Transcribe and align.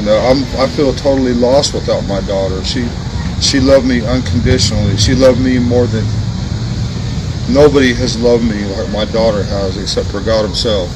And 0.00 0.08
uh, 0.08 0.30
I'm, 0.30 0.42
I 0.58 0.66
feel 0.66 0.94
totally 0.94 1.34
lost 1.34 1.74
without 1.74 2.00
my 2.06 2.22
daughter. 2.22 2.64
She 2.64 2.88
she 3.42 3.60
loved 3.60 3.86
me 3.86 4.00
unconditionally. 4.00 4.96
She 4.96 5.14
loved 5.14 5.40
me 5.40 5.58
more 5.58 5.86
than 5.86 6.04
nobody 7.52 7.92
has 7.92 8.18
loved 8.18 8.44
me 8.44 8.64
like 8.76 8.88
my 8.90 9.04
daughter 9.04 9.42
has, 9.42 9.76
except 9.76 10.08
for 10.08 10.20
God 10.22 10.46
Himself. 10.46 10.88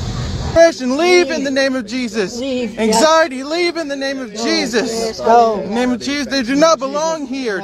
Depression, 0.46 0.96
leave 0.96 1.30
in 1.30 1.44
the 1.44 1.50
name 1.50 1.74
of 1.74 1.84
Jesus. 1.84 2.40
Anxiety, 2.40 3.44
leave 3.44 3.76
in 3.76 3.88
the 3.88 3.96
name 3.96 4.20
of 4.20 4.32
Jesus. 4.32 5.18
In 5.18 5.68
the 5.68 5.74
name 5.74 5.90
of 5.90 6.00
Jesus, 6.00 6.26
they 6.28 6.42
do 6.42 6.54
not 6.54 6.78
belong 6.78 7.26
here. 7.26 7.60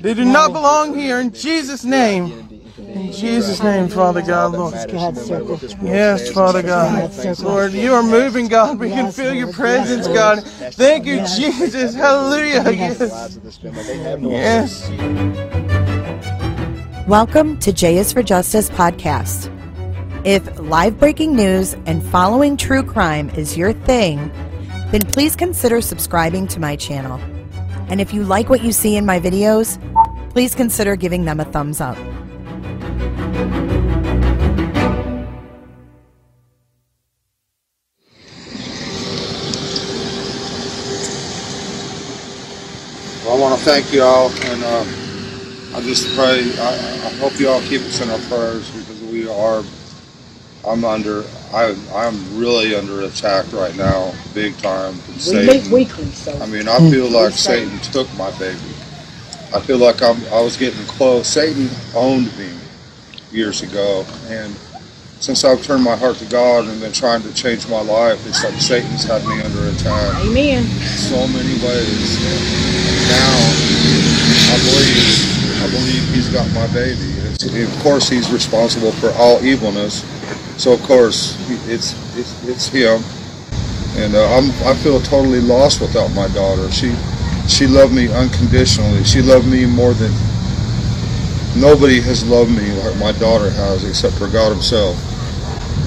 They 0.00 0.12
do 0.12 0.26
not 0.26 0.52
belong 0.52 0.98
here 0.98 1.20
in 1.20 1.32
Jesus' 1.32 1.84
name. 1.84 2.59
In 2.88 3.12
Jesus' 3.12 3.62
name, 3.62 3.88
Father 3.88 4.22
God, 4.22 4.52
Lord. 4.52 4.72
Yes, 5.82 6.30
Father 6.30 6.62
God. 6.62 7.38
Lord, 7.40 7.72
you 7.72 7.92
are 7.92 8.02
moving, 8.02 8.48
God. 8.48 8.78
We 8.78 8.88
can 8.88 9.12
feel 9.12 9.34
your 9.34 9.52
presence, 9.52 10.08
God. 10.08 10.42
Thank 10.44 11.04
you, 11.04 11.18
Jesus. 11.36 11.94
Hallelujah. 11.94 12.70
Yes. 12.70 13.38
Yes. 14.22 14.90
Welcome 17.06 17.58
to 17.58 17.72
J 17.72 17.98
is 17.98 18.12
for 18.12 18.22
Justice 18.22 18.70
podcast. 18.70 19.54
If 20.24 20.58
live 20.58 20.98
breaking 20.98 21.36
news 21.36 21.74
and 21.84 22.02
following 22.02 22.56
true 22.56 22.82
crime 22.82 23.30
is 23.30 23.56
your 23.56 23.72
thing, 23.72 24.30
then 24.90 25.02
please 25.02 25.36
consider 25.36 25.80
subscribing 25.80 26.46
to 26.48 26.60
my 26.60 26.76
channel. 26.76 27.20
And 27.88 28.00
if 28.00 28.14
you 28.14 28.24
like 28.24 28.48
what 28.48 28.64
you 28.64 28.72
see 28.72 28.96
in 28.96 29.04
my 29.04 29.20
videos, 29.20 29.78
please 30.30 30.54
consider 30.54 30.96
giving 30.96 31.24
them 31.24 31.40
a 31.40 31.44
thumbs 31.44 31.80
up. 31.80 31.98
Thank 43.64 43.92
you 43.92 44.02
all, 44.02 44.30
and 44.30 44.62
uh, 44.64 45.76
I 45.76 45.80
just 45.82 46.14
pray. 46.16 46.50
I, 46.58 47.06
I 47.06 47.10
hope 47.18 47.38
you 47.38 47.48
all 47.48 47.60
keep 47.62 47.80
us 47.82 48.00
in 48.00 48.10
our 48.10 48.18
prayers 48.28 48.70
because 48.70 49.00
we 49.02 49.28
are. 49.28 49.62
I'm 50.66 50.84
under. 50.84 51.24
I, 51.52 51.74
I'm 51.94 52.38
really 52.38 52.74
under 52.74 53.02
attack 53.02 53.50
right 53.52 53.74
now, 53.76 54.12
big 54.34 54.56
time 54.58 54.94
from 54.94 55.14
We 55.14 55.20
Satan. 55.20 55.46
meet 55.64 55.72
weekly, 55.72 56.04
so. 56.10 56.38
I 56.40 56.46
mean, 56.46 56.68
I 56.68 56.78
feel 56.90 57.08
like 57.10 57.32
Satan 57.32 57.78
took 57.80 58.12
my 58.16 58.30
baby. 58.38 58.58
I 59.54 59.60
feel 59.60 59.78
like 59.78 60.02
I'm, 60.02 60.22
I 60.32 60.40
was 60.42 60.56
getting 60.56 60.84
close. 60.86 61.26
Satan 61.26 61.68
owned 61.94 62.36
me 62.38 62.50
years 63.32 63.62
ago, 63.62 64.04
and 64.28 64.54
since 65.20 65.44
I've 65.44 65.62
turned 65.62 65.82
my 65.84 65.96
heart 65.96 66.16
to 66.16 66.24
God 66.26 66.66
and 66.66 66.80
been 66.80 66.92
trying 66.92 67.22
to 67.22 67.34
change 67.34 67.68
my 67.68 67.80
life, 67.82 68.24
it's 68.26 68.44
like 68.44 68.54
Satan's 68.60 69.04
had 69.04 69.24
me 69.26 69.40
under 69.42 69.66
attack 69.68 70.24
Amen. 70.24 70.64
so 70.80 71.26
many 71.28 71.54
ways. 71.60 72.16
And 72.20 73.08
now 73.10 73.59
believe, 74.68 75.62
I 75.62 75.66
believe 75.70 76.02
he's 76.14 76.28
got 76.28 76.48
my 76.52 76.66
baby. 76.72 77.08
Of 77.64 77.82
course, 77.82 78.08
he's 78.08 78.30
responsible 78.30 78.92
for 78.92 79.10
all 79.12 79.42
evilness. 79.44 80.04
So 80.60 80.72
of 80.72 80.82
course, 80.82 81.36
it's 81.68 81.94
it's, 82.16 82.48
it's 82.48 82.68
him. 82.68 83.02
And 83.96 84.14
uh, 84.14 84.36
I'm 84.36 84.50
I 84.66 84.74
feel 84.82 85.00
totally 85.00 85.40
lost 85.40 85.80
without 85.80 86.08
my 86.12 86.28
daughter. 86.28 86.70
She 86.70 86.94
she 87.48 87.66
loved 87.66 87.94
me 87.94 88.12
unconditionally. 88.12 89.04
She 89.04 89.22
loved 89.22 89.48
me 89.48 89.66
more 89.66 89.94
than 89.94 90.12
nobody 91.56 92.00
has 92.00 92.26
loved 92.26 92.50
me 92.50 92.72
like 92.82 92.96
my 92.98 93.12
daughter 93.12 93.50
has, 93.50 93.84
except 93.84 94.14
for 94.16 94.28
God 94.28 94.52
Himself. 94.52 94.96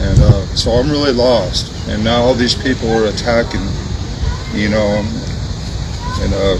And 0.01 0.19
uh, 0.19 0.45
so 0.55 0.72
I'm 0.72 0.90
really 0.90 1.13
lost. 1.13 1.72
And 1.88 2.03
now 2.03 2.22
all 2.22 2.34
these 2.34 2.55
people 2.55 2.91
are 2.91 3.05
attacking, 3.05 3.66
you 4.53 4.69
know, 4.69 5.05
and 6.19 6.34
uh, 6.34 6.57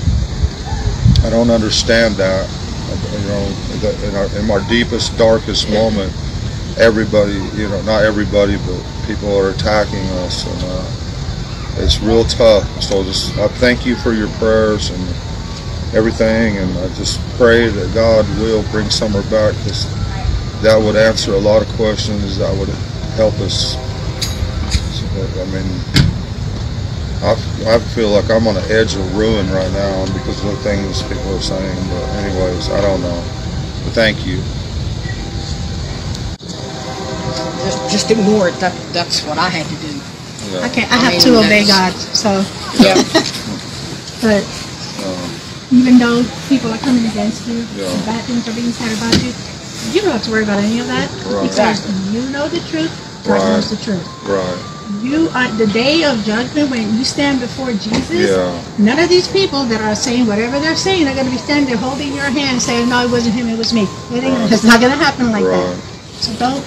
I 1.24 1.30
don't 1.30 1.50
understand 1.50 2.16
that. 2.16 2.50
You 2.94 3.28
know, 3.28 3.44
in, 4.08 4.16
our, 4.16 4.28
in 4.38 4.52
our 4.52 4.70
deepest, 4.70 5.18
darkest 5.18 5.70
moment, 5.70 6.12
everybody, 6.78 7.34
you 7.58 7.68
know, 7.70 7.82
not 7.84 8.04
everybody, 8.04 8.58
but 8.58 8.84
people 9.08 9.36
are 9.36 9.50
attacking 9.50 10.06
us, 10.22 10.46
and 10.46 10.64
uh, 10.66 11.84
it's 11.84 12.00
real 12.02 12.24
tough. 12.26 12.68
So 12.84 13.04
just, 13.04 13.36
I 13.38 13.48
thank 13.48 13.86
you 13.86 13.96
for 13.96 14.14
your 14.14 14.28
prayers 14.38 14.92
and 14.92 15.02
everything, 15.96 16.58
and 16.58 16.78
I 16.78 16.88
just 16.96 17.20
pray 17.38 17.68
that 17.68 17.94
God 17.96 18.28
will 18.40 18.64
bring 18.70 18.90
Summer 18.90 19.24
back, 19.24 19.56
because 19.58 19.88
that 20.62 20.78
would 20.78 20.96
answer 20.96 21.34
a 21.34 21.40
lot 21.40 21.62
of 21.62 21.68
questions. 21.70 22.38
That 22.38 22.56
would 22.58 22.70
help 23.16 23.34
us. 23.40 23.74
So, 25.00 25.06
I 25.42 25.46
mean, 25.46 26.13
I, 27.24 27.34
I 27.76 27.80
feel 27.96 28.10
like 28.10 28.30
I'm 28.30 28.48
on 28.48 28.56
the 28.56 28.68
edge 28.70 28.96
of 28.96 29.16
ruin 29.16 29.50
right 29.52 29.72
now 29.72 30.06
because 30.14 30.44
of 30.44 30.52
the 30.52 30.58
things 30.58 31.02
people 31.04 31.36
are 31.36 31.42
saying. 31.42 31.78
But 31.90 32.04
anyways, 32.20 32.70
I 32.70 32.82
don't 32.82 33.02
know. 33.02 33.16
But 33.84 33.94
thank 33.96 34.26
you. 34.26 34.44
Just, 37.64 37.80
just 37.92 38.12
ignore 38.12 38.50
it. 38.50 38.56
That, 38.60 38.76
that's 38.92 39.24
what 39.24 39.38
I 39.38 39.48
had 39.50 39.66
to 39.68 39.78
do. 39.80 39.94
Yeah. 40.52 40.66
I 40.66 40.70
can't. 40.70 40.92
I 40.92 40.96
I 40.96 41.00
have 41.08 41.14
mean, 41.14 41.22
to 41.22 41.40
obey 41.40 41.66
God. 41.66 41.94
So, 42.14 42.44
Yeah. 42.80 42.96
but 44.22 44.44
Um, 45.04 45.32
even 45.72 45.98
though 45.98 46.24
people 46.50 46.72
are 46.72 46.78
coming 46.80 47.06
against 47.08 47.48
you, 47.48 47.66
Yeah. 47.76 47.88
bad 48.06 48.24
things 48.26 48.48
are 48.48 48.54
being 48.54 48.72
said 48.72 48.92
about 48.98 49.16
you, 49.24 49.32
you 49.96 50.02
don't 50.02 50.12
have 50.12 50.24
to 50.24 50.32
worry 50.32 50.44
about 50.44 50.60
any 50.60 50.80
of 50.80 50.88
that 50.88 51.08
Right. 51.26 51.48
because 51.50 51.88
you 52.14 52.22
know 52.30 52.48
the 52.50 52.60
truth. 52.70 52.92
God 53.26 53.40
Right. 53.40 53.50
knows 53.56 53.70
the 53.72 53.78
truth. 53.78 54.04
right. 54.28 54.73
You 55.02 55.30
are 55.34 55.50
the 55.56 55.68
day 55.68 56.04
of 56.04 56.24
judgment 56.24 56.70
when 56.70 56.98
you 56.98 57.04
stand 57.04 57.40
before 57.40 57.72
Jesus. 57.72 58.32
Yeah. 58.32 58.52
None 58.78 59.00
of 59.00 59.10
these 59.10 59.28
people 59.28 59.64
that 59.66 59.82
are 59.82 59.96
saying 59.96 60.28
whatever 60.28 60.60
they're 60.60 60.76
saying 60.76 61.08
are 61.08 61.14
going 61.14 61.26
to 61.26 61.32
be 61.32 61.38
standing 61.38 61.68
there 61.68 61.78
holding 61.78 62.14
your 62.14 62.30
hand, 62.30 62.62
saying, 62.62 62.90
"No, 62.90 63.04
it 63.06 63.12
wasn't 63.12 63.36
him. 63.36 63.48
It 63.48 63.58
was 63.58 63.74
me." 63.74 63.84
It 64.12 64.24
Right. 64.24 64.52
It's 64.52 64.64
not 64.64 64.80
going 64.80 64.92
to 64.92 64.98
happen 64.98 65.32
like 65.32 65.46
Right. 65.46 65.56
that. 65.56 65.78
So 66.24 66.34
don't. 66.36 66.64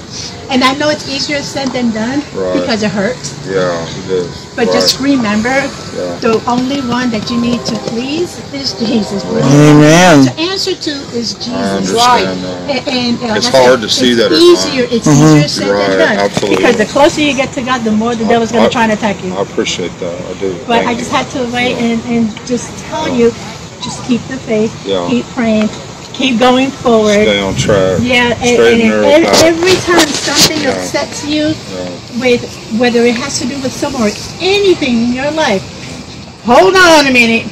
And 0.48 0.62
I 0.62 0.74
know 0.74 0.88
it's 0.90 1.08
easier 1.08 1.42
said 1.42 1.68
than 1.68 1.90
done 1.90 2.22
Right. 2.32 2.54
because 2.60 2.82
it 2.82 2.90
hurts. 2.90 3.34
Yeah, 3.48 3.82
it 3.82 4.10
is. 4.10 4.46
But 4.54 4.66
right. 4.66 4.72
just 4.72 5.00
remember, 5.00 5.50
Yeah. 5.50 6.16
the 6.20 6.40
only 6.46 6.80
one 6.82 7.10
that 7.10 7.28
you 7.30 7.36
need 7.40 7.64
to 7.66 7.74
please 7.90 8.38
is 8.54 8.72
Jesus. 8.74 9.24
Amen. 9.24 10.24
The 10.24 10.38
answer 10.38 10.74
to 10.74 10.90
is 11.18 11.34
I 11.34 11.38
Jesus. 11.38 11.70
understand 11.80 12.44
that. 12.44 12.70
And, 12.70 13.18
and, 13.20 13.30
uh, 13.30 13.34
It's 13.34 13.48
hard 13.48 13.80
to 13.82 13.88
see 13.88 14.12
it's 14.12 14.20
that 14.22 14.32
at 14.32 14.38
Easier, 14.38 14.82
times. 14.86 14.94
it's 14.94 15.08
easier 15.08 15.48
said 15.48 15.68
Right, 15.70 15.88
than 15.88 15.98
done. 15.98 16.18
absolutely. 16.30 16.56
Because 16.56 16.76
the 16.76 16.86
closer 16.86 17.20
you 17.22 17.34
get 17.34 17.52
to 17.54 17.62
God, 17.62 17.82
the 17.84 17.90
more 17.92 18.14
the 18.14 18.24
devil's 18.24 18.52
going 18.52 18.64
to 18.64 18.70
try 18.70 18.84
and 18.84 18.92
attack 18.92 19.22
you. 19.24 19.34
I 19.34 19.42
appreciate 19.42 19.92
that. 20.00 20.14
I 20.30 20.32
do. 20.38 20.54
But 20.66 20.76
Thank 20.84 20.88
I 20.88 20.90
you. 20.92 20.98
just 20.98 21.10
had 21.10 21.28
to 21.30 21.40
wait 21.52 21.74
Yeah. 21.76 21.84
and, 21.90 22.04
and 22.06 22.46
just 22.46 22.70
tell 22.88 23.08
you, 23.08 23.34
just 23.82 24.04
keep 24.06 24.22
the 24.28 24.36
faith, 24.38 24.72
Yeah. 24.86 25.06
keep 25.10 25.26
praying, 25.34 25.68
keep 26.14 26.38
going 26.38 26.70
forward. 26.70 27.12
Stay 27.28 27.40
on 27.40 27.54
track. 27.56 27.98
Yeah, 28.00 28.32
and, 28.40 28.42
and 28.42 28.58
and 28.58 28.78
narrow 28.78 29.08
ev- 29.08 29.24
path. 29.24 29.44
every 29.44 29.76
time 29.84 30.08
something 30.26 30.60
Yeah. 30.62 30.70
upsets 30.70 31.24
you, 31.24 31.54
Yeah. 31.54 32.20
with 32.20 32.42
whether 32.78 33.02
it 33.06 33.14
has 33.16 33.38
to 33.40 33.46
do 33.46 33.56
with 33.64 33.72
someone 33.72 34.02
or 34.02 34.12
anything 34.40 34.94
in 35.04 35.12
your 35.14 35.30
life, 35.30 35.62
hold 36.44 36.74
on 36.76 37.06
a 37.06 37.12
minute. 37.12 37.46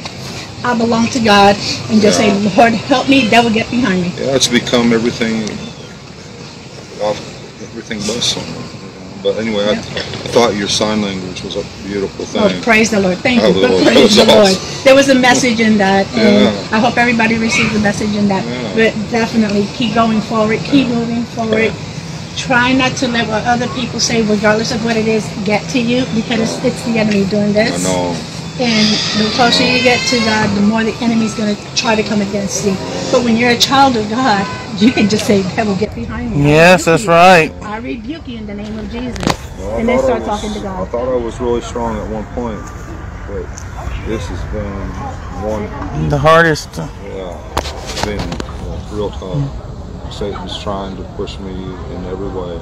I 0.63 0.73
belong 0.73 1.07
to 1.09 1.19
God, 1.19 1.55
and 1.89 2.01
just 2.01 2.19
Yeah. 2.19 2.33
say, 2.33 2.49
Lord, 2.57 2.73
help 2.73 3.07
me. 3.07 3.27
Devil, 3.29 3.51
get 3.51 3.69
behind 3.69 4.01
me. 4.01 4.11
Yeah, 4.19 4.35
it's 4.35 4.47
become 4.47 4.93
everything 4.93 5.47
off 7.03 7.19
everything 7.61 7.99
but 8.07 8.17
know. 8.35 8.43
But 9.23 9.37
anyway, 9.39 9.65
I, 9.65 9.71
I 9.71 10.27
thought 10.33 10.55
your 10.55 10.67
sign 10.67 11.01
language 11.01 11.41
was 11.43 11.55
a 11.55 11.63
beautiful 11.87 12.25
Oh, 12.39 12.47
thing. 12.49 12.61
praise 12.61 12.89
the 12.91 12.99
Lord. 12.99 13.17
Thank 13.19 13.41
you. 13.41 13.53
But 13.53 13.83
praise 13.83 14.15
the 14.15 14.25
That 14.25 14.37
was 14.37 14.53
Lord. 14.53 14.83
There 14.85 14.95
was 14.95 15.09
a 15.09 15.15
message 15.15 15.59
in 15.59 15.77
that, 15.79 16.05
and 16.15 16.45
Yeah. 16.45 16.75
I 16.77 16.79
hope 16.79 16.97
everybody 16.97 17.35
received 17.35 17.73
the 17.73 17.79
message 17.79 18.13
in 18.15 18.27
that. 18.29 18.43
Yeah. 18.45 18.71
But 18.75 18.93
definitely 19.11 19.67
keep 19.77 19.95
going 19.95 20.21
forward, 20.21 20.59
keep 20.63 20.87
moving 20.89 21.23
forward. 21.35 21.73
Try 22.37 22.73
not 22.73 22.95
to 22.97 23.07
let 23.07 23.27
what 23.27 23.45
other 23.45 23.67
people 23.75 23.99
say, 23.99 24.21
regardless 24.21 24.71
of 24.73 24.83
what 24.83 24.97
it 24.97 25.07
is, 25.07 25.25
get 25.45 25.67
to 25.71 25.79
you 25.79 26.05
because 26.15 26.39
it's, 26.39 26.63
it's 26.65 26.83
the 26.85 26.99
enemy 26.99 27.25
doing 27.29 27.53
this. 27.53 27.85
I 27.85 27.91
know. 27.91 28.15
And 28.57 28.87
the 29.19 29.29
closer 29.35 29.63
you 29.63 29.83
get 29.83 29.99
to 30.09 30.19
God, 30.19 30.55
the 30.55 30.61
more 30.61 30.83
the 30.83 30.93
enemy's 31.03 31.33
going 31.35 31.55
to 31.55 31.75
try 31.75 31.95
to 31.95 32.03
come 32.03 32.21
against 32.21 32.65
you. 32.65 32.71
But 33.11 33.23
when 33.23 33.35
you're 33.35 33.51
a 33.51 33.57
child 33.57 33.97
of 33.97 34.09
God, 34.09 34.45
You 34.81 34.91
can 34.91 35.07
just 35.07 35.25
say, 35.25 35.41
devil, 35.55 35.73
get 35.77 35.95
behind 35.95 36.35
me. 36.35 36.49
Yes, 36.49 36.83
that's 36.83 37.03
you. 37.03 37.09
right. 37.09 37.49
I 37.63 37.77
rebuke 37.77 38.27
you 38.27 38.39
in 38.39 38.45
the 38.45 38.53
name 38.53 38.77
of 38.77 38.91
Jesus. 38.91 39.17
Well, 39.57 39.77
and 39.77 39.87
then 39.87 39.99
start 39.99 40.19
was- 40.19 40.27
talking 40.27 40.53
to 40.53 40.59
God. 40.59 40.85
I 40.85 40.91
thought 40.91 41.07
I 41.07 41.15
was 41.15 41.39
really 41.39 41.61
strong 41.61 41.95
at 41.97 42.09
one 42.11 42.25
point, 42.35 42.59
but 43.25 43.45
this 44.05 44.27
has 44.27 44.43
been 44.51 44.89
one, 45.47 46.09
The 46.09 46.17
hardest. 46.17 46.75
yeah, 46.75 47.53
it's 47.55 48.03
been 48.05 48.19
real 48.93 49.11
tough. 49.11 49.64
Satan's 50.11 50.61
trying 50.61 50.95
to 50.97 51.03
push 51.15 51.37
me 51.39 51.51
in 51.53 52.05
every 52.05 52.27
way. 52.27 52.59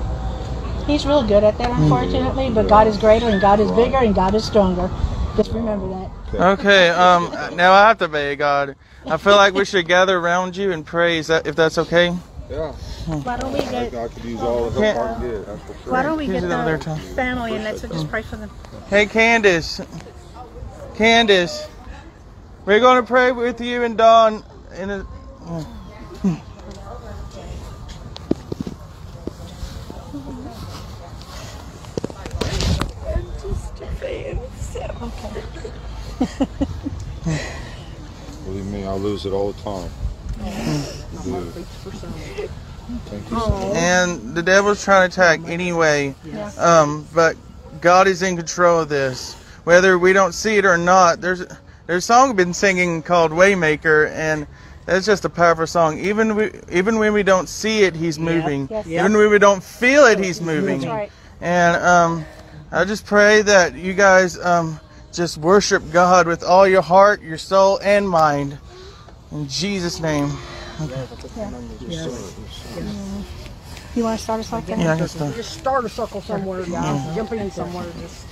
He's 0.85 1.05
real 1.05 1.25
good 1.25 1.43
at 1.43 1.57
that, 1.57 1.71
unfortunately, 1.79 2.49
but 2.49 2.67
God 2.67 2.87
is 2.87 2.97
greater 2.97 3.29
and 3.29 3.41
God 3.41 3.59
is 3.59 3.71
bigger 3.71 3.97
and 3.97 4.13
God 4.13 4.35
is 4.35 4.43
stronger. 4.43 4.89
Just 5.35 5.51
remember 5.51 5.87
that. 5.89 6.59
Okay, 6.59 6.89
um, 6.89 7.31
now 7.55 7.73
I 7.73 7.87
have 7.87 7.99
to 7.99 8.05
obey 8.05 8.35
God. 8.35 8.75
I 9.05 9.17
feel 9.17 9.35
like 9.35 9.53
we 9.53 9.65
should 9.65 9.87
gather 9.87 10.17
around 10.17 10.57
you 10.57 10.71
and 10.71 10.85
pray. 10.85 11.17
Is 11.17 11.27
that 11.27 11.47
if 11.47 11.55
that's 11.55 11.77
okay? 11.77 12.15
Yeah, 12.49 12.71
Why 12.71 13.37
don't 13.37 13.53
we 13.53 13.59
get 13.59 13.93
I 13.93 14.07
could 14.07 14.23
use 14.23 14.41
all 14.41 14.69
the 14.69 14.81
help 14.81 14.97
I 14.97 15.13
can 15.13 15.31
get. 15.31 15.45
That's 15.45 15.61
for 15.61 15.83
sure. 15.83 15.93
why 15.93 16.03
don't 16.03 16.17
we 16.17 16.27
get 16.27 16.41
the 16.41 17.01
family 17.15 17.55
and 17.55 17.63
let's 17.63 17.81
just 17.81 18.09
pray 18.09 18.21
for 18.21 18.35
them. 18.35 18.49
Hey, 18.89 19.05
Candus. 19.05 19.85
Candus, 20.95 21.67
we're 22.65 22.79
going 22.79 23.01
to 23.01 23.07
pray 23.07 23.31
with 23.31 23.61
you 23.61 23.83
and 23.83 23.97
Don. 23.97 24.43
In 24.77 24.89
a, 24.89 25.05
Believe 38.45 38.65
me, 38.65 38.85
I 38.85 38.93
lose 38.93 39.25
it 39.25 39.31
all 39.31 39.51
the 39.51 39.61
time. 39.61 39.89
I 40.41 41.23
do. 41.23 41.51
So 43.29 43.71
and 43.75 44.35
the 44.35 44.43
devil's 44.43 44.83
trying 44.83 45.09
to 45.09 45.13
attack 45.13 45.39
anyway. 45.49 46.13
Um, 46.57 47.07
but 47.13 47.37
God 47.81 48.07
is 48.07 48.21
in 48.21 48.35
control 48.35 48.81
of 48.81 48.89
this, 48.89 49.35
whether 49.63 49.97
we 49.97 50.11
don't 50.13 50.33
see 50.33 50.57
it 50.57 50.65
or 50.65 50.77
not. 50.77 51.21
There's 51.21 51.45
there's 51.87 52.03
a 52.03 52.05
song 52.05 52.31
I've 52.31 52.35
been 52.35 52.53
singing 52.53 53.01
called 53.01 53.31
Waymaker, 53.31 54.09
and 54.11 54.47
that's 54.85 55.05
just 55.05 55.23
a 55.25 55.29
powerful 55.29 55.67
song. 55.67 55.97
Even 55.99 56.35
we, 56.35 56.51
even 56.71 56.99
when 56.99 57.13
we 57.13 57.23
don't 57.23 57.47
see 57.47 57.83
it, 57.83 57.95
He's 57.95 58.19
moving. 58.19 58.67
Yes. 58.69 58.87
Even 58.87 59.13
when 59.17 59.29
we 59.29 59.39
don't 59.39 59.63
feel 59.63 60.03
it, 60.05 60.19
He's 60.19 60.41
moving. 60.41 60.79
That's 60.81 60.91
right. 60.91 61.11
And 61.41 61.77
um, 61.83 62.25
I 62.71 62.83
just 62.85 63.05
pray 63.05 63.41
that 63.43 63.75
you 63.75 63.93
guys 63.93 64.37
um, 64.39 64.79
just 65.13 65.37
worship 65.37 65.83
God 65.91 66.27
with 66.27 66.43
all 66.43 66.67
your 66.67 66.81
heart, 66.81 67.21
your 67.21 67.37
soul, 67.37 67.79
and 67.81 68.09
mind. 68.09 68.57
In 69.31 69.47
Jesus' 69.47 69.99
name. 69.99 70.31
You 73.95 74.03
want 74.03 74.17
to 74.17 74.23
start 74.23 74.39
us 74.39 74.51
like 74.51 74.65
that? 74.65 74.79
Yeah, 74.79 74.93
I 74.93 74.97
can 74.97 75.07
start. 75.07 75.35
Just 75.35 75.59
start 75.59 75.85
a 75.85 75.89
circle 75.89 76.21
somewhere, 76.21 76.65
guys. 76.65 77.15
Jump 77.15 77.31
in 77.31 77.51
somewhere. 77.51 77.85
Just 78.01 78.25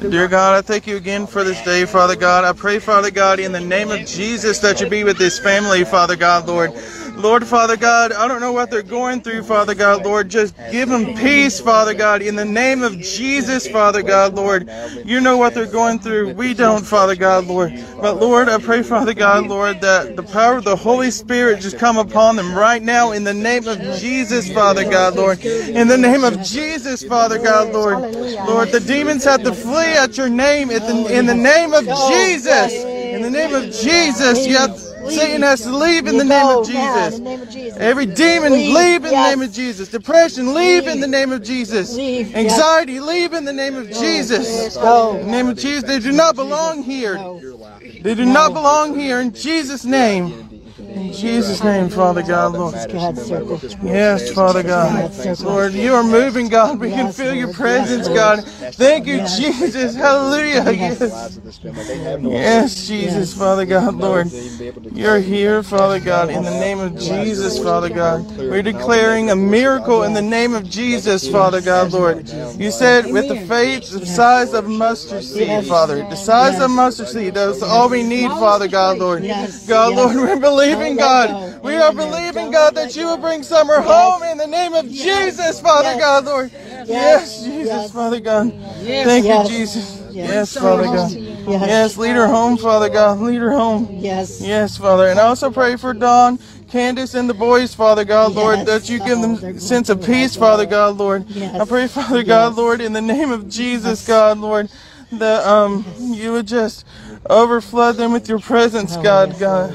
Dear 0.00 0.26
God, 0.26 0.58
I 0.58 0.62
thank 0.62 0.86
you 0.86 0.96
again 0.96 1.26
for 1.26 1.44
this 1.44 1.62
day, 1.62 1.84
Father 1.84 2.16
God. 2.16 2.44
I 2.44 2.52
pray, 2.52 2.78
Father 2.78 3.10
God, 3.10 3.38
in 3.38 3.52
the 3.52 3.60
name 3.60 3.90
of 3.90 4.04
Jesus, 4.06 4.58
that 4.60 4.80
you 4.80 4.88
be 4.88 5.04
with 5.04 5.18
this 5.18 5.38
family, 5.38 5.84
Father 5.84 6.16
God, 6.16 6.48
Lord. 6.48 6.72
Lord, 7.16 7.46
Father 7.46 7.76
God, 7.76 8.12
I 8.12 8.26
don't 8.26 8.40
know 8.40 8.52
what 8.52 8.70
they're 8.70 8.82
going 8.82 9.20
through, 9.20 9.42
Father 9.44 9.74
God, 9.74 10.04
Lord. 10.04 10.28
Just 10.28 10.54
give 10.70 10.88
them 10.88 11.14
peace, 11.14 11.60
Father 11.60 11.94
God, 11.94 12.22
in 12.22 12.36
the 12.36 12.44
name 12.44 12.82
of 12.82 12.98
Jesus, 12.98 13.66
Father 13.68 14.02
God, 14.02 14.34
Lord. 14.34 14.68
You 15.04 15.20
know 15.20 15.36
what 15.36 15.54
they're 15.54 15.66
going 15.66 15.98
through. 15.98 16.34
We 16.34 16.54
don't, 16.54 16.84
Father 16.84 17.14
God, 17.14 17.46
Lord. 17.46 17.72
But 18.00 18.14
Lord, 18.20 18.48
I 18.48 18.58
pray, 18.58 18.82
Father 18.82 19.14
God, 19.14 19.46
Lord, 19.46 19.80
that 19.80 20.16
the 20.16 20.22
power 20.22 20.56
of 20.56 20.64
the 20.64 20.76
Holy 20.76 21.10
Spirit 21.10 21.60
just 21.60 21.78
come 21.78 21.98
upon 21.98 22.36
them 22.36 22.54
right 22.54 22.82
now 22.82 23.12
in 23.12 23.24
the 23.24 23.34
name 23.34 23.68
of 23.68 23.78
Jesus, 23.98 24.50
Father 24.52 24.84
God, 24.84 25.14
Lord. 25.14 25.44
In 25.44 25.88
the 25.88 25.98
name 25.98 26.24
of 26.24 26.42
Jesus, 26.42 27.04
Father 27.04 27.38
God, 27.38 27.72
Lord. 27.72 28.14
Lord, 28.46 28.70
the 28.72 28.80
demons 28.80 29.24
have 29.24 29.42
to 29.44 29.54
flee 29.54 29.92
at 29.94 30.16
your 30.16 30.28
name 30.28 30.70
in 30.70 30.82
the, 30.82 31.14
in 31.18 31.26
the 31.26 31.34
name 31.34 31.72
of 31.74 31.84
Jesus. 31.84 32.72
In 32.72 33.22
the 33.22 33.30
name 33.30 33.54
of 33.54 33.64
Jesus, 33.70 34.46
you 34.46 34.58
have, 35.02 35.12
Satan 35.12 35.42
has 35.42 35.60
to 35.62 35.76
leave 35.76 36.06
in 36.06 36.16
the 36.16 36.24
name 36.24 36.46
of 36.46 36.66
Jesus. 36.66 37.76
Every 37.78 38.06
demon, 38.06 38.52
leave 38.52 39.04
in 39.04 39.10
the 39.10 39.10
name 39.12 39.42
of 39.42 39.52
Jesus. 39.52 39.88
Depression, 39.88 40.54
leave 40.54 40.86
in 40.86 41.00
the 41.00 41.06
name 41.08 41.32
of 41.32 41.42
Jesus. 41.42 41.98
Anxiety, 41.98 43.00
leave 43.00 43.32
in 43.32 43.44
the 43.44 43.52
name 43.52 43.76
of 43.76 43.88
Jesus. 43.90 44.76
In 44.76 45.26
the 45.26 45.26
name 45.26 45.48
of 45.48 45.58
Jesus, 45.58 45.84
they 45.84 45.98
do 45.98 46.12
not 46.12 46.36
belong 46.36 46.82
here. 46.82 47.16
They 48.02 48.14
do 48.14 48.24
not 48.24 48.52
belong 48.52 48.98
here 48.98 49.20
in 49.20 49.32
Jesus' 49.32 49.84
name. 49.84 50.51
In 50.94 51.12
Jesus' 51.12 51.62
name, 51.64 51.88
Father 51.88 52.22
God, 52.22 52.52
Lord. 52.52 52.74
Yes, 53.82 54.30
Father 54.32 54.62
God. 54.62 55.40
Lord, 55.40 55.72
you 55.72 55.94
are 55.94 56.02
moving, 56.02 56.48
God. 56.48 56.78
We 56.78 56.90
can 56.90 57.12
feel 57.12 57.34
your 57.34 57.48
presence, 57.54 58.08
God. 58.08 58.44
Thank 58.74 59.06
you, 59.06 59.18
Jesus. 59.36 59.94
Hallelujah. 59.94 60.70
Yes. 60.72 61.38
Yes, 62.22 62.86
Jesus, 62.86 63.32
Father 63.34 63.64
God, 63.66 63.94
Lord. 63.94 64.26
You're 64.92 65.18
here, 65.20 65.62
Father 65.62 65.98
God, 66.00 66.28
in 66.30 66.42
the 66.42 66.50
name 66.60 66.80
of 66.80 66.98
Jesus, 66.98 67.58
Father 67.62 67.88
God. 67.88 68.26
We're 68.38 68.62
declaring 68.62 69.30
a 69.30 69.36
miracle 69.36 70.02
in 70.02 70.12
the 70.12 70.22
name 70.22 70.54
of 70.54 70.68
Jesus, 70.68 71.28
Father 71.30 71.60
God, 71.60 71.92
Lord. 71.92 72.28
You 72.58 72.70
said 72.70 73.06
with 73.12 73.28
the 73.28 73.34
faith 73.46 73.90
the 73.90 74.06
size 74.06 74.52
of 74.52 74.66
mustard 74.68 75.24
seed, 75.24 75.66
Father. 75.66 75.96
The 76.10 76.16
size 76.16 76.60
of 76.60 76.70
mustard 76.70 77.08
seed, 77.08 77.34
that's 77.34 77.62
all 77.62 77.88
we 77.88 78.02
need, 78.02 78.28
Father 78.30 78.68
God, 78.68 78.98
Lord. 78.98 79.22
God, 79.66 79.94
Lord, 79.94 80.16
we're 80.16 80.36
believing, 80.40 80.81
God. 80.90 81.62
We 81.62 81.76
are 81.76 81.92
believing, 81.92 82.50
God, 82.50 82.74
that 82.74 82.94
you 82.96 83.06
will 83.06 83.16
bring 83.18 83.42
Summer 83.42 83.80
home 83.80 84.22
in 84.24 84.38
the 84.38 84.46
name 84.46 84.74
of 84.74 84.88
Jesus, 84.90 85.60
Father 85.60 85.98
God, 85.98 86.24
Lord. 86.24 86.50
Yes, 86.86 87.44
Jesus, 87.44 87.90
Father 87.92 88.20
God. 88.20 88.52
Thank 88.82 89.24
you, 89.26 89.44
Jesus. 89.48 90.02
Yes, 90.12 90.56
Father 90.56 90.84
God. 90.84 91.10
Yes, 91.12 91.96
lead 91.96 92.16
her 92.16 92.26
home, 92.28 92.56
Father 92.58 92.88
God. 92.88 93.20
Lead 93.20 93.40
her 93.40 93.52
home. 93.52 93.88
yes. 94.00 94.40
Yes, 94.40 94.76
Father. 94.76 95.08
And 95.08 95.18
I 95.18 95.24
also 95.24 95.50
pray 95.50 95.76
for 95.76 95.92
Don, 95.94 96.38
Candus, 96.70 97.14
and 97.14 97.28
the 97.28 97.34
boys, 97.34 97.74
Father 97.74 98.04
God, 98.04 98.32
Lord, 98.32 98.58
Yes. 98.58 98.66
that 98.66 98.88
you 98.88 98.98
give 98.98 99.20
them 99.20 99.34
a 99.34 99.60
sense 99.60 99.88
of 99.88 100.02
peace, 100.04 100.36
Father 100.36 100.66
God, 100.66 100.96
Lord. 100.98 101.24
I 101.36 101.64
pray, 101.64 101.86
Father 101.86 102.22
God, 102.22 102.56
Lord, 102.56 102.80
in 102.80 102.92
the 102.92 103.00
name 103.00 103.30
of 103.30 103.48
Jesus, 103.48 104.06
God, 104.06 104.38
Lord, 104.38 104.68
that 105.12 105.46
um 105.46 105.84
you 105.98 106.32
would 106.32 106.46
just 106.46 106.84
overflood 107.30 107.96
them 107.96 108.12
with 108.12 108.28
your 108.28 108.38
presence, 108.40 108.96
God, 108.96 109.38
God. 109.38 109.70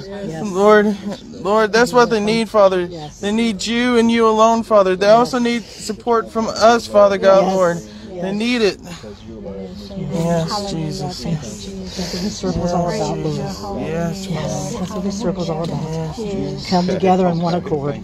Lord, 0.53 0.97
Lord, 1.31 1.71
that's 1.71 1.93
what 1.93 2.09
they 2.09 2.19
need, 2.19 2.49
Father. 2.49 2.87
They 3.21 3.31
need 3.31 3.65
you 3.65 3.97
and 3.97 4.11
you 4.11 4.27
alone, 4.27 4.63
Father. 4.63 4.95
They 4.95 5.09
also 5.09 5.39
need 5.39 5.63
support 5.63 6.31
from 6.31 6.47
us, 6.47 6.87
Father 6.87 7.17
God, 7.17 7.45
Lord. 7.45 7.77
They 8.21 8.33
need 8.33 8.61
it. 8.61 8.79
Yes, 10.13 10.71
Jesus. 10.71 11.25
Yes, 11.25 11.65
That's 11.97 12.13
what 12.13 12.21
this 12.23 12.37
circle's 12.37 12.73
all 12.73 12.89
about, 12.89 13.17
Lord. 13.19 13.35
yes, 13.81 14.25
Father. 14.27 14.79
That's 14.79 14.91
what 14.95 15.03
this 15.03 15.19
circle's 15.21 15.49
all 15.49 15.63
about. 15.63 16.65
Come 16.69 16.87
together 16.87 17.27
in 17.27 17.39
one 17.39 17.55
accord. 17.55 17.95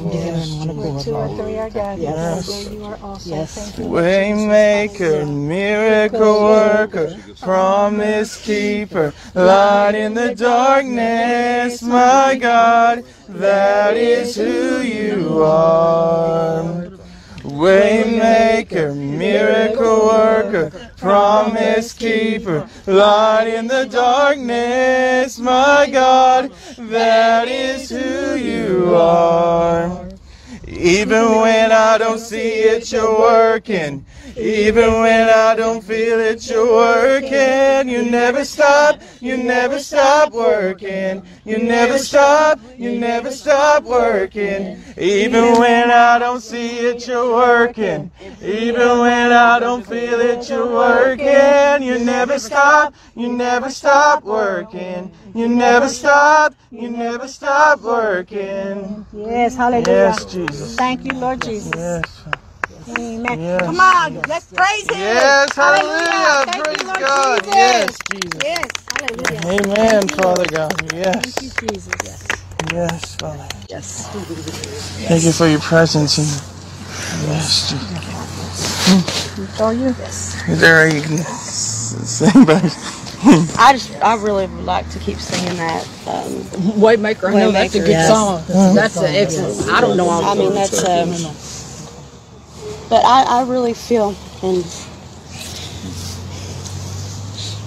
Come 0.00 0.10
together 0.10 0.38
in 0.38 0.58
one 0.58 0.70
accord, 0.70 1.04
Two 1.04 1.12
or 1.12 1.28
three 1.36 1.58
are 1.58 1.70
gathered. 1.70 2.02
Yes. 2.02 2.70
You 2.70 2.84
are 2.84 2.98
also. 3.02 3.30
Yes. 3.30 3.76
Waymaker, 3.76 5.28
miracle 5.28 6.40
worker, 6.40 7.16
promise 7.40 8.42
keeper, 8.42 9.12
light 9.34 9.94
in 9.94 10.14
the 10.14 10.34
darkness, 10.34 11.82
my 11.82 12.38
God, 12.40 13.04
that 13.28 13.96
is 13.96 14.36
who 14.36 14.80
you 14.80 15.42
are. 15.42 16.89
Waymaker, 17.42 18.94
miracle 18.94 20.06
worker, 20.06 20.70
promise 20.98 21.92
keeper, 21.92 22.68
light 22.86 23.48
in 23.48 23.66
the 23.66 23.86
darkness, 23.86 25.38
my 25.38 25.88
God, 25.90 26.52
that 26.76 27.48
is 27.48 27.88
who 27.88 28.34
you 28.36 28.94
are. 28.94 30.08
Even 30.68 31.36
when 31.40 31.72
I 31.72 31.98
don't 31.98 32.18
see 32.18 32.62
it, 32.62 32.92
you're 32.92 33.18
working. 33.18 34.04
Even 34.36 35.00
when 35.00 35.28
I 35.28 35.54
don't 35.56 35.82
feel 35.82 36.20
it, 36.20 36.48
you're 36.48 36.72
working. 36.72 37.88
You 37.88 38.08
never 38.08 38.44
stop, 38.44 39.00
you 39.20 39.36
never 39.36 39.78
stop 39.78 40.32
working. 40.32 41.22
You 41.44 41.58
never 41.58 41.98
stop, 41.98 42.58
you 42.76 42.98
never 42.98 43.30
stop 43.30 43.84
working. 43.84 44.82
Even 44.96 45.58
when 45.58 45.90
I 45.90 46.18
don't 46.18 46.40
see 46.40 46.78
it, 46.78 47.06
you're 47.06 47.32
working. 47.32 48.10
Even 48.42 48.98
when 49.00 49.32
I 49.32 49.58
don't 49.58 49.84
feel 49.86 50.20
it, 50.20 50.48
you're 50.48 50.66
working. 50.66 51.82
You 51.82 51.98
never 51.98 52.38
stop, 52.38 52.94
you 53.14 53.32
never 53.32 53.70
stop 53.70 54.24
working. 54.24 55.12
You 55.34 55.48
never 55.48 55.88
stop, 55.88 56.54
you 56.70 56.90
never 56.90 57.28
stop 57.28 57.80
working. 57.82 59.06
Yes, 59.12 59.56
hallelujah. 59.56 59.86
Yes, 59.86 60.24
Jesus. 60.24 60.76
Thank 60.76 61.04
you, 61.04 61.12
Lord 61.12 61.42
Jesus. 61.42 61.74
Yes. 61.74 62.22
Amen. 62.88 63.38
Yes. 63.38 63.66
Come 63.66 63.80
on, 63.80 64.14
let's 64.22 64.46
praise 64.52 64.88
Him. 64.88 64.98
Yes, 64.98 65.54
hallelujah. 65.54 66.46
Thank 66.46 66.64
Praise 66.64 66.80
you, 66.80 66.86
Lord 66.86 66.98
God. 66.98 67.44
Jesus. 67.44 67.54
Yes, 67.54 67.98
Jesus. 68.10 68.42
Yes, 68.42 68.79
hallelujah. 69.00 69.46
Amen, 69.46 70.08
Father 70.08 70.46
God. 70.46 70.74
Yes. 70.94 71.34
Thank 71.34 71.42
you, 71.42 71.68
Jesus. 71.68 72.28
Yes, 72.72 73.16
Father. 73.16 73.48
Yes. 73.68 74.08
Thank 75.08 75.24
you 75.24 75.32
for 75.32 75.48
your 75.48 75.60
presence 75.60 76.18
and 76.18 76.58
yes. 77.28 77.72
Are 79.60 79.74
you? 79.74 79.96
Is 80.48 80.60
there 80.60 80.86
a 80.86 80.94
you 80.94 81.02
can 81.02 81.18
sing 81.18 82.44
by 82.44 82.60
I 83.58 83.72
just, 83.74 83.92
I 84.02 84.14
really 84.16 84.46
would 84.46 84.64
like 84.64 84.88
to 84.90 84.98
keep 85.00 85.18
singing 85.18 85.56
that. 85.58 85.84
Um, 86.06 86.44
Waymaker, 86.80 87.30
I 87.30 87.34
know 87.34 87.52
that's 87.52 87.74
a 87.74 87.80
good 87.80 87.88
yes. 87.90 88.08
song. 88.08 88.44
That's 88.74 88.96
an 88.96 89.14
excellent. 89.14 89.70
I 89.70 89.80
don't 89.80 89.96
know 89.96 90.10
I 90.10 90.34
mean, 90.34 90.54
that's, 90.54 90.84
um, 90.84 91.10
but 92.88 93.04
I, 93.04 93.24
I 93.40 93.42
really 93.44 93.74
feel, 93.74 94.16
and 94.42 94.64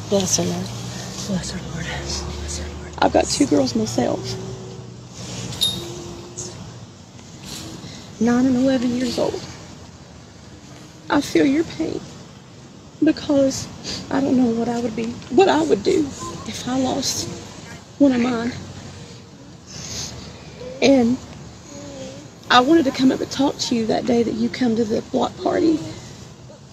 bless 0.09 0.37
her, 0.37 0.43
Lord. 0.43 0.82
Bless 1.27 1.51
her, 1.51 1.61
Lord. 1.71 1.85
I've 2.99 3.13
got 3.13 3.25
two 3.25 3.45
girls 3.47 3.75
myself. 3.75 4.19
Nine 8.19 8.45
and 8.45 8.57
eleven 8.57 8.91
years 8.95 9.17
old. 9.17 9.41
I 11.09 11.21
feel 11.21 11.45
your 11.45 11.63
pain 11.63 12.01
because 13.03 13.67
I 14.11 14.21
don't 14.21 14.37
know 14.37 14.51
what 14.59 14.67
I 14.67 14.79
would 14.79 14.95
be, 14.95 15.07
what 15.31 15.47
I 15.47 15.61
would 15.63 15.83
do 15.83 16.01
if 16.47 16.67
I 16.67 16.79
lost 16.79 17.29
one 17.99 18.11
of 18.11 18.21
mine. 18.21 18.51
And 20.81 21.17
I 22.51 22.59
wanted 22.59 22.85
to 22.85 22.91
come 22.91 23.11
up 23.11 23.21
and 23.21 23.31
talk 23.31 23.57
to 23.57 23.75
you 23.75 23.85
that 23.87 24.05
day 24.05 24.23
that 24.23 24.33
you 24.33 24.49
come 24.49 24.75
to 24.75 24.83
the 24.83 25.01
block 25.03 25.35
party 25.37 25.77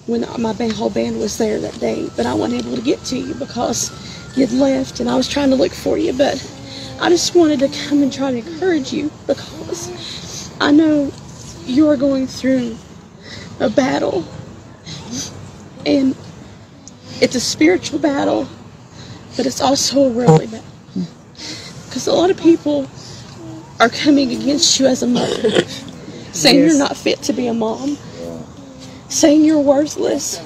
when 0.07 0.27
my 0.41 0.53
band, 0.53 0.73
whole 0.73 0.91
band 0.91 1.19
was 1.21 1.39
there 1.39 1.61
that 1.61 1.79
day, 1.79 2.09
but 2.17 2.27
I 2.27 2.35
wasn't 2.35 2.65
able 2.67 2.77
to 2.77 2.83
get 2.83 3.05
to 3.07 3.19
you 3.19 3.35
because 3.35 3.91
you'd 4.37 4.53
left 4.53 5.01
and 5.01 5.11
I 5.11 5.17
was 5.17 5.29
trying 5.29 5.51
to 5.51 5.57
look 5.57 5.73
for 5.73 5.99
you, 5.99 6.13
but 6.13 6.35
I 7.01 7.09
just 7.09 7.35
wanted 7.35 7.61
to 7.61 7.69
come 7.89 8.03
and 8.03 8.13
try 8.13 8.31
to 8.31 8.39
encourage 8.39 8.93
you 8.93 9.11
because 9.27 10.51
I 10.61 10.71
know 10.71 11.13
you're 11.67 11.97
going 11.97 12.27
through 12.27 12.77
a 13.61 13.71
battle 13.71 14.25
and 15.87 16.17
it's 17.21 17.35
a 17.35 17.41
spiritual 17.41 17.99
battle, 17.99 18.49
but 19.37 19.47
it's 19.47 19.61
also 19.61 20.01
a 20.03 20.09
worldly 20.09 20.47
battle. 20.47 20.65
Because 21.87 22.07
a 22.07 22.13
lot 22.13 22.31
of 22.31 22.39
people 22.39 22.89
are 23.81 23.89
coming 23.89 24.33
against 24.33 24.79
you 24.81 24.87
as 24.87 25.03
a 25.03 25.07
mother, 25.07 25.63
saying 26.33 26.59
you're 26.61 26.79
not 26.79 26.97
fit 26.97 27.23
to 27.23 27.33
be 27.33 27.47
a 27.49 27.55
mom, 27.55 27.99
saying 29.09 29.45
you're 29.45 29.61
worthless. 29.61 30.41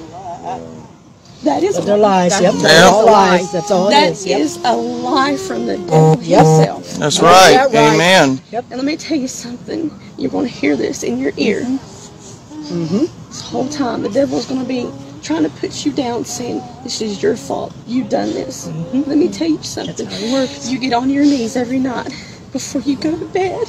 That 1.45 1.63
is 1.63 1.77
a 1.77 1.81
lie. 1.81 1.87
They're 1.87 1.99
lies. 1.99 2.41
Yep. 2.41 2.55
Yeah. 2.55 2.63
They're 2.63 2.87
all 2.87 3.07
lies. 3.07 3.53
That's 3.53 3.71
all 3.71 3.89
it 3.89 3.91
that 3.93 4.13
is. 4.13 4.27
Yep. 4.27 4.41
is 4.41 4.57
a 4.65 4.75
lie 4.77 5.37
from 5.37 5.67
the 5.67 5.77
devil 5.79 6.17
Yep. 6.23 6.47
himself. 6.47 6.91
That's 6.95 7.21
right. 7.21 7.53
that 7.55 7.73
right? 7.73 7.95
Amen. 7.95 8.41
And 8.53 8.71
let 8.71 8.85
me 8.85 8.97
tell 8.97 9.19
you 9.19 9.29
something. 9.29 9.91
You're 10.19 10.31
going 10.31 10.47
to 10.49 10.53
hear 10.53 10.77
this 10.77 11.03
in 11.03 11.19
your 11.19 11.33
ear. 11.37 11.63
Mm-hmm. 11.63 13.07
This 13.29 13.43
whole 13.43 13.69
time, 13.69 14.03
the 14.03 14.09
devil's 14.11 14.47
going 14.47 14.61
to 14.63 14.67
be 14.69 14.91
trying 15.23 15.43
to 15.45 15.51
put 15.51 15.85
you 15.85 15.93
down, 15.93 16.25
saying, 16.25 16.63
This 16.83 17.03
is 17.03 17.23
your 17.23 17.37
fault. 17.37 17.75
You've 17.87 18.09
done 18.09 18.33
this. 18.33 18.69
Mm-hmm. 18.69 19.03
Let 19.11 19.19
me 19.19 19.29
tell 19.29 19.49
you 19.49 19.63
something. 19.63 20.07
It 20.11 20.33
works. 20.33 20.71
You 20.71 20.79
get 20.79 20.93
on 20.95 21.11
your 21.11 21.25
knees 21.25 21.57
every 21.57 21.79
night 21.79 22.09
before 22.53 22.81
you 22.83 22.97
go 22.97 23.19
to 23.19 23.27
bed. 23.27 23.67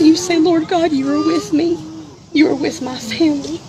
You 0.00 0.16
say, 0.16 0.38
Lord 0.38 0.68
God, 0.68 0.92
you 0.92 1.08
are 1.12 1.26
with 1.26 1.52
me. 1.52 1.78
You 2.32 2.48
are 2.50 2.54
with 2.54 2.82
my 2.82 2.96
family. 2.98 3.60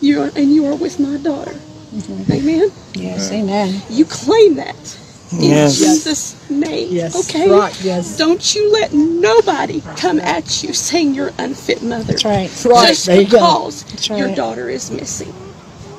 You 0.00 0.22
are, 0.22 0.30
and 0.36 0.54
you 0.54 0.66
are 0.66 0.76
with 0.76 1.00
my 1.00 1.16
daughter. 1.18 1.54
Mm-hmm. 1.94 2.32
Amen. 2.32 2.70
Yes. 2.94 3.32
Amen. 3.32 3.82
You 3.88 4.04
claim 4.04 4.56
that 4.56 4.98
in 5.32 5.40
Yes. 5.42 5.76
Jesus' 5.78 6.50
name. 6.50 6.88
Yes. 6.92 7.28
Okay. 7.28 7.50
Right. 7.50 7.78
Yes. 7.84 8.16
Don't 8.16 8.54
you 8.54 8.72
let 8.72 8.92
nobody 8.92 9.80
come 9.96 10.20
at 10.20 10.62
you 10.62 10.72
saying 10.72 11.14
you're 11.14 11.32
unfit 11.38 11.82
mother. 11.82 12.04
That's 12.12 12.24
right. 12.24 12.48
That's 12.48 12.66
right. 12.66 12.88
Just 12.88 13.06
There 13.06 13.20
you 13.20 13.26
go. 13.28 13.38
because 13.38 13.84
That's 13.84 14.08
your 14.08 14.34
daughter 14.34 14.68
is 14.68 14.90
missing. 14.90 15.32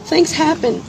Things 0.06 0.32
happen 0.32 0.82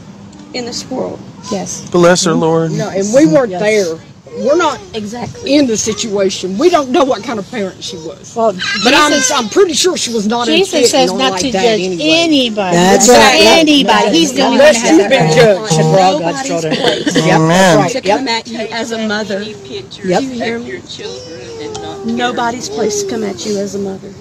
in 0.54 0.64
this 0.64 0.88
world. 0.90 1.20
Yes. 1.50 1.88
Bless 1.90 2.24
her, 2.24 2.32
Lord. 2.34 2.72
No, 2.72 2.88
and 2.88 3.06
we 3.14 3.26
weren't 3.26 3.50
Yes. 3.50 3.60
there. 3.60 3.98
We're 4.44 4.56
not 4.56 4.80
Exactly. 4.94 5.54
in 5.56 5.66
the 5.66 5.76
situation. 5.76 6.58
We 6.58 6.70
don't 6.70 6.90
know 6.90 7.04
what 7.04 7.22
kind 7.24 7.38
of 7.38 7.50
parent 7.50 7.82
she 7.82 7.96
was. 7.96 8.34
Well, 8.36 8.52
But 8.84 8.94
I'm, 8.94 9.12
I'm 9.34 9.48
pretty 9.48 9.74
sure 9.74 9.96
she 9.96 10.12
was 10.12 10.26
not 10.26 10.46
Jesus 10.46 10.74
unfit 10.74 10.90
says 10.90 11.12
not 11.12 11.32
like 11.32 11.40
to 11.42 11.52
that 11.52 11.62
judge 11.62 11.80
anyway. 11.80 12.04
anybody. 12.10 12.76
That's 12.76 13.08
right. 13.08 13.40
Yep. 13.40 13.58
Anybody. 13.58 14.10
He's 14.18 14.32
the 14.34 14.42
only 14.42 14.58
one 14.58 14.66
Unless 14.68 14.82
that 14.82 14.92
you've 14.92 15.00
has 15.02 15.10
been 15.10 15.28
that. 15.28 15.36
judged. 15.36 15.78
we're 15.84 16.00
all 16.00 16.18
God's 16.20 16.48
Nobody's 16.48 16.48
children. 16.48 16.74
place 16.76 17.16
Yep. 17.16 17.40
Amen. 17.40 17.78
That's 17.78 17.92
to 17.92 17.98
right. 17.98 18.04
Yep. 18.04 18.18
come 18.18 18.28
at 18.28 18.46
you 18.48 18.58
as 18.58 18.92
a 18.92 19.08
mother. 19.08 19.42
Yep. 19.42 20.22
You 20.22 20.30
hear 20.30 20.58
me? 20.58 20.82
Nobody's 22.04 22.68
place 22.68 23.02
to 23.02 23.10
come 23.10 23.22
at 23.24 23.44
you 23.46 23.58
as 23.58 23.74
a 23.74 23.78
mother. 23.78 24.12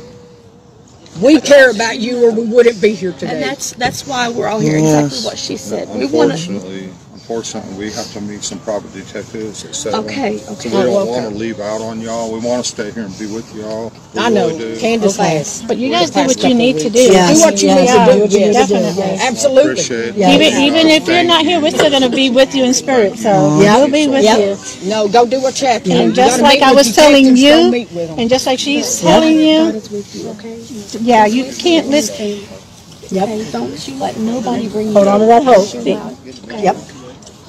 We 1.21 1.41
care 1.41 1.71
about 1.71 1.99
you 1.99 2.27
or 2.27 2.31
we 2.31 2.45
wouldn't 2.45 2.79
be 2.81 2.93
here 2.93 3.11
today. 3.13 3.33
And 3.33 3.41
that's 3.43 3.71
that's 3.73 4.05
why 4.07 4.29
we're 4.29 4.47
all 4.47 4.59
here. 4.59 4.77
Yes. 4.77 5.05
Exactly 5.05 5.25
what 5.29 5.37
she 5.39 5.57
said. 5.57 5.89
We 5.97 6.05
want 6.05 6.37
to. 6.37 6.89
Unfortunately, 7.29 7.71
unfortunately, 7.75 7.87
we 7.87 7.91
have 7.93 8.11
to 8.13 8.21
meet 8.21 8.41
some 8.41 8.59
private 8.59 8.93
detectives 8.93 9.65
at 9.65 9.75
seven. 9.75 9.99
Okay, 10.05 10.37
So 10.37 10.53
okay. 10.53 10.69
we 10.69 10.75
don't 10.83 10.93
want 10.93 11.09
okay. 11.09 11.21
to 11.29 11.35
leave 11.35 11.59
out 11.59 11.81
on 11.81 11.99
y'all. 11.99 12.31
We 12.31 12.39
want 12.39 12.63
to 12.63 12.69
stay 12.71 12.89
here 12.91 13.03
and 13.03 13.19
be 13.19 13.25
with 13.25 13.53
y'all. 13.53 13.91
We 14.13 14.21
I 14.21 14.29
know. 14.29 14.47
really 14.47 14.59
do. 14.59 14.75
Candus 14.79 15.19
Okay. 15.19 15.37
has. 15.39 15.61
But 15.67 15.75
you 15.77 15.91
guys 15.91 16.09
do 16.09 16.21
what 16.23 16.41
you 16.41 16.53
need 16.53 16.79
to 16.79 16.89
do. 16.89 16.99
Yes. 17.01 17.39
Do 17.39 17.45
what 17.45 17.61
you 17.61 17.67
Yes. 17.67 17.79
need 17.81 17.87
to 17.87 17.93
Yeah. 17.93 18.05
do. 18.05 18.13
Do 18.13 18.19
what 18.21 18.31
you 18.31 18.39
need 18.39 18.53
Yes. 18.53 18.67
to 18.69 18.73
do. 18.75 18.79
Definitely. 18.79 19.19
Absolutely. 19.27 19.71
Appreciate 19.73 20.05
it. 20.07 20.15
Yeah. 20.15 20.31
Even, 20.35 20.61
even 20.61 20.87
if 20.87 21.07
you're 21.07 21.23
not 21.25 21.43
here, 21.43 21.59
we're 21.59 21.71
still 21.71 21.89
going 21.89 22.01
to 22.03 22.09
be 22.09 22.29
with 22.29 22.55
you 22.55 22.63
in 22.63 22.73
spirit. 22.73 23.19
So 23.19 23.59
Yep. 23.59 23.77
we'll 23.77 23.91
be 23.91 24.07
with 24.07 24.23
Yep. 24.23 24.39
you. 24.39 24.89
No, 24.89 25.07
go 25.09 25.25
do 25.25 25.41
what 25.41 25.59
you 25.61 25.67
have 25.67 25.83
to. 25.83 25.91
And 25.91 26.09
You 26.09 26.13
just 26.13 26.39
gotta 26.39 26.43
like 26.43 26.59
meet 26.59 26.65
I 26.65 26.69
with 26.71 26.77
was 26.77 26.87
your 26.87 26.95
telling 26.95 27.25
captains, 27.25 27.41
go 27.41 27.65
you, 27.65 27.71
meet 27.71 27.91
with 27.91 28.09
'em. 28.11 28.19
and 28.19 28.29
just 28.29 28.45
like 28.47 28.59
she's 28.59 29.01
telling 29.01 29.37
you, 29.37 29.81
yeah, 31.01 31.25
you 31.25 31.51
can't 31.59 31.89
listen. 31.89 32.39
Yep. 33.09 33.23
Okay, 33.23 33.51
don't 33.51 33.87
you 33.87 33.95
let 33.95 34.17
nobody 34.17 34.67
bring 34.69 34.87
you 34.87 34.93
Hold 34.93 35.07
on 35.07 35.19
to 35.21 35.25
that 35.27 35.43
hope. 35.43 35.67
Yep. 36.63 36.77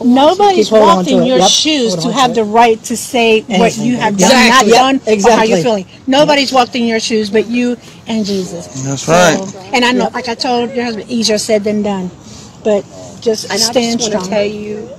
Nobody's 0.05 0.71
Keep 0.71 0.81
on 0.81 0.81
walked 0.81 1.05
to 1.07 1.15
in 1.15 1.23
it. 1.23 1.27
your 1.27 1.39
Yep. 1.39 1.51
shoes 1.51 1.95
Hold 1.95 2.05
to 2.05 2.09
on 2.09 2.15
have 2.15 2.35
to 2.35 2.35
the 2.35 2.45
right 2.45 2.83
to 2.85 2.97
say 2.97 3.43
what 3.43 3.77
Anything. 3.77 3.87
you 3.87 3.97
have 3.99 4.17
done, 4.19 4.31
Exactly. 4.31 4.49
not 4.49 4.67
Yep. 4.67 4.75
done, 4.75 5.01
or 5.25 5.31
how 5.33 5.43
you're 5.45 5.59
feeling. 5.59 5.87
Nobody's 6.07 6.53
walked 6.53 6.75
in 6.77 6.85
your 6.85 7.01
shoes 7.01 7.31
but 7.31 7.47
you 7.49 7.77
and 8.07 8.25
Jesus. 8.27 8.67
That's 8.85 9.09
right. 9.09 9.41
And 9.73 9.85
I 9.85 9.93
know, 9.93 10.11
like 10.15 10.29
I 10.29 10.35
told 10.35 10.73
your 10.75 10.85
husband, 10.85 11.11
easier 11.11 11.39
said 11.39 11.65
than 11.65 11.83
done. 11.83 12.11
But 12.65 12.85
just 13.21 13.45
And 13.45 13.53
I 13.53 13.57
stand 13.59 14.01
just 14.01 14.01
want 14.01 14.13
to 14.15 14.19
strong. 14.19 14.29
tell 14.31 14.45
you 14.45 14.91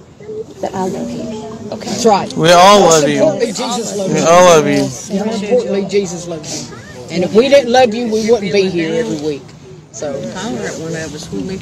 that 0.61 0.73
I 0.75 0.83
love 0.87 1.09
you. 1.09 1.29
Okay. 1.71 1.89
That's 1.89 2.05
right. 2.05 2.33
We 2.35 2.51
all 2.51 2.81
Most 2.81 3.03
love 3.03 3.09
you. 3.09 3.15
importantly, 3.17 3.53
Jesus 3.53 3.95
loves 3.97 4.13
We 4.13 4.19
you. 4.21 4.25
all 4.27 4.45
love 4.45 4.67
you. 4.67 4.83
More 5.17 5.33
importantly, 5.35 5.85
Jesus 5.89 6.27
loves 6.27 6.71
you. 6.71 6.77
And 7.11 7.23
if 7.23 7.33
we 7.33 7.49
didn't 7.49 7.71
love 7.71 7.93
you, 7.93 8.05
we 8.11 8.31
wouldn't 8.31 8.53
be 8.53 8.69
here 8.69 8.93
every 8.95 9.17
week. 9.27 9.43
So 9.91 10.13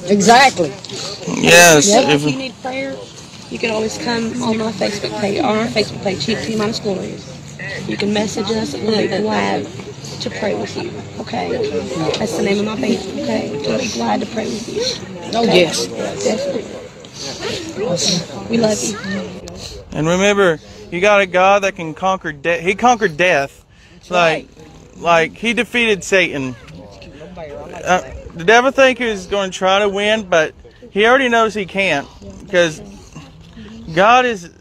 exactly. 0.10 0.74
Yes. 1.27 1.88
If 1.88 2.24
you 2.24 2.36
If, 2.36 2.36
need 2.38 2.53
prayer, 2.62 2.96
you 3.49 3.59
can 3.59 3.71
always 3.71 3.97
come 3.97 4.41
on 4.43 4.57
my 4.57 4.71
Facebook 4.71 5.19
page, 5.19 5.39
on 5.39 5.57
our 5.57 5.67
Facebook 5.67 6.03
page, 6.03 6.25
T 6.25 6.55
minus 6.55 6.79
Glorious. 6.79 7.37
You 7.87 7.97
can 7.97 8.13
message 8.13 8.51
us, 8.51 8.73
and 8.73 8.85
we'll 8.85 9.01
be 9.01 9.07
glad 9.07 9.65
to 10.21 10.29
pray 10.29 10.55
with 10.55 10.75
you. 10.75 10.91
Okay, 11.21 12.11
that's 12.17 12.37
the 12.37 12.43
name 12.43 12.59
of 12.59 12.65
my 12.65 12.75
page. 12.75 12.99
Okay, 12.99 13.51
we'll 13.51 13.79
be 13.79 13.87
glad 13.89 14.19
to 14.21 14.25
pray 14.27 14.45
with 14.45 14.67
you. 14.67 14.81
Oh 15.33 15.43
yes. 15.43 15.87
Definitely. 16.23 16.77
We 18.49 18.57
love 18.57 18.81
you. 18.83 18.97
and 19.91 20.07
remember, 20.07 20.59
you 20.91 21.01
got 21.01 21.21
a 21.21 21.25
God 21.25 21.63
that 21.63 21.75
can 21.75 21.93
conquer 21.93 22.31
death. 22.31 22.61
He 22.61 22.75
conquered 22.75 23.17
death. 23.17 23.65
Like, 24.09 24.47
like 24.97 25.33
he 25.35 25.53
defeated 25.53 26.03
Satan. 26.03 26.55
Uh, 27.37 28.01
the 28.33 28.43
devil 28.43 28.71
think 28.71 28.99
he's 28.99 29.25
going 29.25 29.51
to 29.51 29.57
try 29.57 29.79
to 29.79 29.89
win, 29.89 30.29
but 30.29 30.53
he 30.91 31.05
already 31.05 31.29
knows 31.29 31.53
he 31.53 31.65
can't 31.65 32.07
because 32.41 32.81
God 33.97 34.27
is 34.27 34.51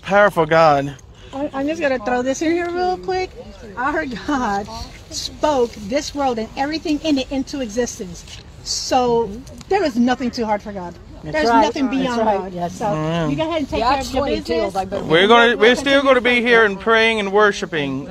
powerful 0.00 0.46
God. 0.46 0.94
I- 1.34 1.50
I'm 1.52 1.66
just 1.66 1.78
gonna 1.78 1.98
throw 1.98 2.22
this 2.22 2.40
in 2.40 2.52
here 2.52 2.70
real 2.70 2.96
quick. 2.96 3.30
Our 3.76 4.06
God 4.06 4.66
spoke 5.10 5.72
this 5.74 6.14
world 6.14 6.38
and 6.38 6.48
everything 6.56 6.98
in 7.04 7.18
it 7.18 7.30
into 7.30 7.60
existence. 7.60 8.24
So 8.64 9.28
there 9.68 9.84
is 9.84 9.96
nothing 9.96 10.30
too 10.30 10.46
hard 10.46 10.62
for 10.62 10.72
God. 10.72 10.94
There's 11.22 11.50
right. 11.50 11.60
nothing 11.60 11.88
beyond 11.88 12.24
right. 12.24 12.38
God. 12.38 12.54
Yes. 12.54 12.78
So 12.78 12.86
mm. 12.86 13.30
you 13.30 13.36
go 13.36 13.46
ahead 13.46 13.58
and 13.58 13.68
take 13.68 13.80
Yeah, 13.80 13.92
care 13.92 14.00
of 14.00 14.14
your 14.14 14.22
22. 14.22 14.42
business. 14.42 14.72
They 14.72 14.84
better 14.86 15.04
We're 15.04 15.28
gonna, 15.28 15.56
we're 15.58 15.76
still 15.76 16.00
going 16.00 16.14
to 16.14 16.22
be 16.22 16.40
here 16.40 16.64
and 16.64 16.80
praying 16.80 17.20
and 17.20 17.34
worshiping. 17.34 18.08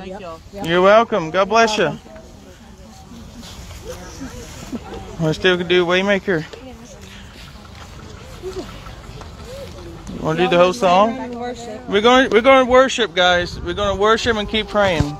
You're 0.62 0.82
welcome. 0.82 1.32
God 1.32 1.48
bless 1.48 1.76
you. 1.76 1.98
We're 5.18 5.32
still 5.32 5.56
gonna 5.56 5.68
do 5.68 5.84
Waymaker. 5.84 6.44
Want 10.26 10.38
to 10.38 10.44
do 10.46 10.50
the 10.50 10.58
whole 10.58 10.72
song? 10.72 11.16
We're 11.86 12.00
going, 12.00 12.30
we're 12.30 12.40
going 12.40 12.66
to 12.66 12.70
worship, 12.70 13.14
guys. 13.14 13.60
We're 13.60 13.74
going 13.74 13.94
to 13.94 14.02
worship 14.02 14.36
and 14.36 14.48
keep 14.48 14.66
praying. 14.66 15.16